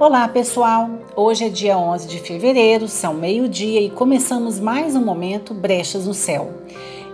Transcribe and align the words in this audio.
Olá 0.00 0.26
pessoal, 0.26 0.90
hoje 1.14 1.44
é 1.44 1.48
dia 1.48 1.76
11 1.78 2.08
de 2.08 2.18
fevereiro, 2.18 2.88
são 2.88 3.14
meio-dia 3.14 3.80
e 3.80 3.90
começamos 3.90 4.58
mais 4.58 4.96
um 4.96 5.04
momento 5.04 5.52
Brechas 5.52 6.06
no 6.06 6.14
Céu. 6.14 6.50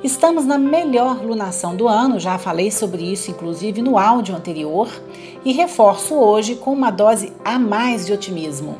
Estamos 0.03 0.47
na 0.47 0.56
melhor 0.56 1.22
lunação 1.22 1.75
do 1.75 1.88
ano, 1.88 2.21
já 2.21 2.38
falei 2.38 2.71
sobre 2.71 3.03
isso 3.03 3.30
inclusive 3.30 3.83
no 3.83 3.99
áudio 3.99 4.35
anterior, 4.35 4.88
e 5.45 5.53
reforço 5.53 6.14
hoje 6.14 6.54
com 6.54 6.72
uma 6.72 6.91
dose 6.91 7.33
a 7.45 7.59
mais 7.59 8.06
de 8.06 8.12
otimismo. 8.12 8.79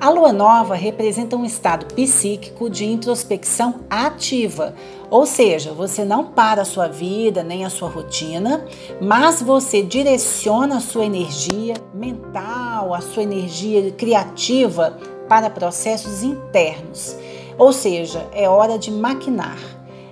A 0.00 0.08
lua 0.08 0.32
nova 0.32 0.74
representa 0.74 1.36
um 1.36 1.44
estado 1.44 1.94
psíquico 1.94 2.70
de 2.70 2.86
introspecção 2.86 3.80
ativa, 3.90 4.74
ou 5.10 5.26
seja, 5.26 5.74
você 5.74 6.06
não 6.06 6.24
para 6.24 6.62
a 6.62 6.64
sua 6.64 6.88
vida 6.88 7.42
nem 7.42 7.66
a 7.66 7.70
sua 7.70 7.90
rotina, 7.90 8.64
mas 8.98 9.42
você 9.42 9.82
direciona 9.82 10.78
a 10.78 10.80
sua 10.80 11.04
energia 11.04 11.74
mental, 11.92 12.94
a 12.94 13.02
sua 13.02 13.24
energia 13.24 13.90
criativa 13.90 14.98
para 15.28 15.50
processos 15.50 16.22
internos. 16.22 17.14
Ou 17.58 17.70
seja, 17.70 18.26
é 18.32 18.48
hora 18.48 18.78
de 18.78 18.90
maquinar. 18.90 19.58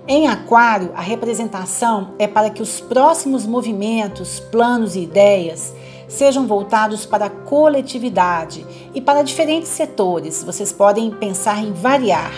Em 0.07 0.27
Aquário, 0.27 0.91
a 0.95 1.01
representação 1.01 2.13
é 2.19 2.27
para 2.27 2.51
que 2.51 2.61
os 2.61 2.79
próximos 2.79 3.43
movimentos, 3.43 4.39
planos 4.39 4.95
e 4.95 4.99
ideias 4.99 5.73
sejam 6.09 6.45
voltados 6.45 7.05
para 7.05 7.27
a 7.27 7.29
coletividade 7.29 8.65
e 8.93 8.99
para 8.99 9.23
diferentes 9.23 9.69
setores. 9.69 10.43
Vocês 10.43 10.73
podem 10.73 11.11
pensar 11.11 11.63
em 11.63 11.71
variar. 11.71 12.33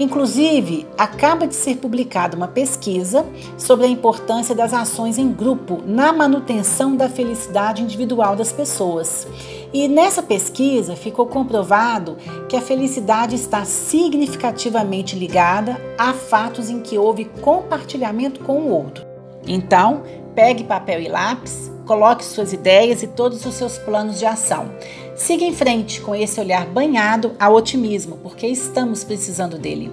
Inclusive, 0.00 0.86
acaba 0.96 1.46
de 1.46 1.54
ser 1.54 1.76
publicada 1.76 2.36
uma 2.36 2.48
pesquisa 2.48 3.26
sobre 3.58 3.86
a 3.86 3.88
importância 3.88 4.54
das 4.54 4.72
ações 4.72 5.18
em 5.18 5.30
grupo 5.30 5.82
na 5.84 6.12
manutenção 6.12 6.96
da 6.96 7.08
felicidade 7.08 7.82
individual 7.82 8.34
das 8.34 8.50
pessoas. 8.50 9.26
E 9.72 9.86
nessa 9.88 10.22
pesquisa 10.22 10.96
ficou 10.96 11.26
comprovado 11.26 12.16
que 12.48 12.56
a 12.56 12.60
felicidade 12.60 13.34
está 13.34 13.64
significativamente 13.64 15.16
ligada 15.16 15.80
a 15.98 16.12
fatos 16.12 16.70
em 16.70 16.80
que 16.80 16.98
houve 16.98 17.26
compartilhamento 17.40 18.40
com 18.40 18.60
o 18.60 18.70
outro. 18.70 19.04
Então, 19.46 20.02
pegue 20.34 20.64
papel 20.64 21.00
e 21.00 21.08
lápis 21.08 21.72
Coloque 21.86 22.24
suas 22.24 22.52
ideias 22.52 23.02
e 23.02 23.08
todos 23.08 23.44
os 23.44 23.54
seus 23.54 23.76
planos 23.76 24.18
de 24.18 24.24
ação. 24.24 24.70
Siga 25.16 25.44
em 25.44 25.52
frente 25.52 26.00
com 26.00 26.14
esse 26.14 26.40
olhar 26.40 26.64
banhado 26.64 27.32
a 27.38 27.50
otimismo, 27.50 28.18
porque 28.22 28.46
estamos 28.46 29.02
precisando 29.02 29.58
dele. 29.58 29.90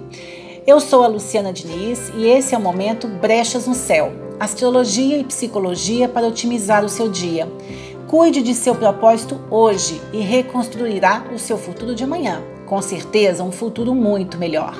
Eu 0.66 0.78
sou 0.80 1.02
a 1.02 1.08
Luciana 1.08 1.52
Diniz 1.52 2.10
e 2.14 2.26
esse 2.26 2.54
é 2.54 2.58
o 2.58 2.60
momento 2.60 3.08
Brechas 3.08 3.66
no 3.66 3.74
Céu 3.74 4.12
astrologia 4.40 5.18
e 5.18 5.24
psicologia 5.24 6.08
para 6.08 6.26
otimizar 6.26 6.82
o 6.82 6.88
seu 6.88 7.10
dia. 7.10 7.46
Cuide 8.08 8.42
de 8.42 8.54
seu 8.54 8.74
propósito 8.74 9.38
hoje 9.50 10.00
e 10.14 10.20
reconstruirá 10.20 11.26
o 11.34 11.38
seu 11.38 11.58
futuro 11.58 11.94
de 11.94 12.04
amanhã. 12.04 12.42
Com 12.64 12.80
certeza, 12.80 13.44
um 13.44 13.52
futuro 13.52 13.94
muito 13.94 14.38
melhor. 14.38 14.74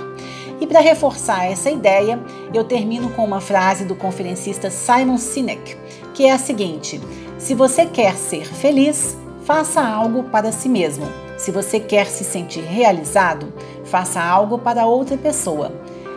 E 0.60 0.66
para 0.66 0.80
reforçar 0.80 1.46
essa 1.46 1.70
ideia, 1.70 2.20
eu 2.52 2.64
termino 2.64 3.10
com 3.10 3.24
uma 3.24 3.40
frase 3.40 3.84
do 3.84 3.94
conferencista 3.94 4.70
Simon 4.70 5.16
Sinek, 5.16 5.76
que 6.12 6.26
é 6.26 6.32
a 6.32 6.38
seguinte: 6.38 7.00
Se 7.38 7.54
você 7.54 7.86
quer 7.86 8.14
ser 8.16 8.44
feliz, 8.44 9.16
faça 9.44 9.80
algo 9.80 10.24
para 10.24 10.52
si 10.52 10.68
mesmo. 10.68 11.06
Se 11.38 11.50
você 11.50 11.80
quer 11.80 12.06
se 12.06 12.22
sentir 12.22 12.60
realizado, 12.60 13.52
faça 13.84 14.22
algo 14.22 14.58
para 14.58 14.86
outra 14.86 15.16
pessoa. 15.16 15.72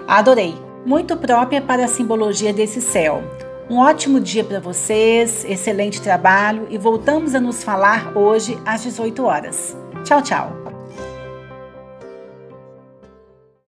Adorei! 0.08 0.53
Muito 0.86 1.16
própria 1.16 1.61
para 1.61 1.86
a 1.86 1.88
simbologia 1.88 2.52
desse 2.52 2.81
céu. 2.81 3.23
Um 3.69 3.77
ótimo 3.77 4.19
dia 4.19 4.44
para 4.44 4.59
vocês, 4.59 5.45
excelente 5.45 6.02
trabalho 6.02 6.67
e 6.69 6.77
voltamos 6.77 7.33
a 7.33 7.39
nos 7.39 7.64
falar 7.64 8.11
hoje 8.17 8.59
às 8.66 8.83
18 8.83 9.23
horas. 9.23 9.77
Tchau, 10.03 10.21
tchau! 10.21 10.62